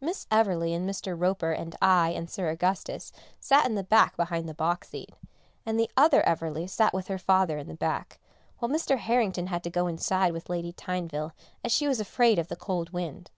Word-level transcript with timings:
Miss 0.00 0.26
Everleigh 0.30 0.72
and 0.74 0.88
Mr. 0.88 1.14
Roper 1.20 1.52
and 1.52 1.76
I 1.82 2.08
and 2.12 2.30
Sir 2.30 2.48
Augustus 2.48 3.12
sat 3.38 3.66
in 3.66 3.74
the 3.74 3.86
seat 3.92 4.16
behind 4.16 4.48
the 4.48 4.54
box 4.54 4.88
seat, 4.88 5.12
and 5.66 5.78
the 5.78 5.90
other 5.98 6.22
Everleigh 6.26 6.66
sat 6.66 6.94
with 6.94 7.08
her 7.08 7.18
father 7.18 7.58
in 7.58 7.68
the 7.68 7.74
back, 7.74 8.18
while 8.58 8.70
Mr. 8.70 8.96
Harrington 8.96 9.48
had 9.48 9.62
to 9.64 9.70
go 9.70 9.86
inside 9.86 10.32
with 10.32 10.48
Lady 10.48 10.72
Tyneville 10.72 11.32
as 11.62 11.72
she 11.72 11.86
was 11.86 12.00
afraid 12.00 12.38
of 12.38 12.48
the 12.48 12.56
cold 12.56 12.94
wind. 12.94 13.30